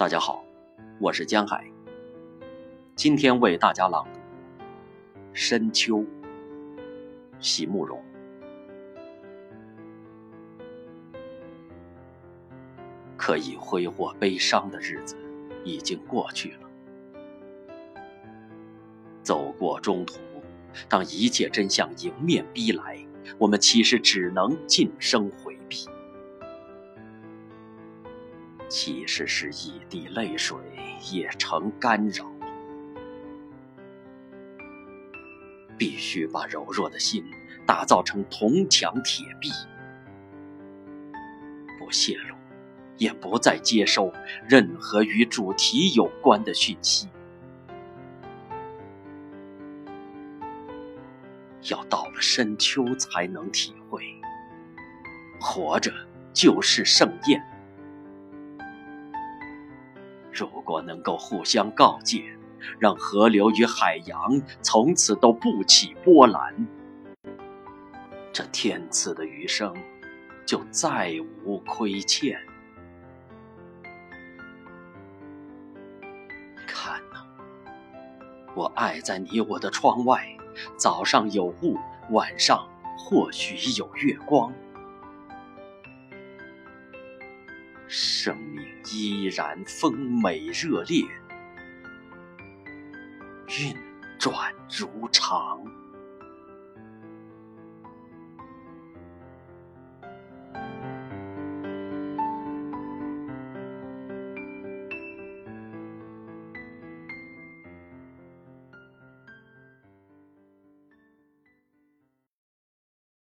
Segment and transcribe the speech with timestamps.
[0.00, 0.42] 大家好，
[0.98, 1.62] 我是江海。
[2.96, 4.18] 今天为大家朗读
[5.34, 5.98] 《深秋》，
[7.38, 8.02] 席慕容。
[13.18, 15.18] 可以挥霍悲伤的日子
[15.66, 16.70] 已经过去了，
[19.22, 20.14] 走过中途，
[20.88, 22.96] 当一切真相迎面逼来，
[23.36, 25.49] 我们其实只能噤声回
[28.70, 30.56] 其实是一滴泪水
[31.10, 32.24] 也成干扰，
[35.76, 37.24] 必须把柔弱的心
[37.66, 39.50] 打造成铜墙铁壁，
[41.80, 42.36] 不泄露，
[42.96, 44.12] 也不再接收
[44.48, 47.08] 任何与主题有关的讯息。
[51.68, 54.04] 要到了深秋才能体会，
[55.40, 55.92] 活着
[56.32, 57.44] 就是盛宴。
[60.32, 62.36] 如果能够互相告诫，
[62.78, 66.66] 让河流与海洋从此都不起波澜，
[68.32, 69.74] 这天赐的余生
[70.46, 71.14] 就再
[71.44, 72.38] 无亏欠。
[76.66, 77.24] 看呐，
[78.54, 80.24] 我爱在你我的窗外，
[80.76, 81.76] 早上有雾，
[82.10, 84.52] 晚上或许有月光。
[87.92, 91.04] 生命依然丰美热烈，
[93.48, 93.76] 运
[94.16, 95.60] 转如常。